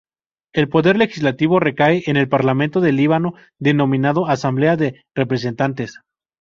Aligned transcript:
El 0.53 0.67
poder 0.67 0.97
legislativo 0.97 1.59
recae 1.59 2.01
en 2.07 2.17
el 2.17 2.27
Parlamento 2.27 2.81
del 2.81 2.95
Líbano, 2.95 3.35
denominado 3.59 4.27
Asamblea 4.27 4.75
de 4.75 5.05
Representantes. 5.13 5.99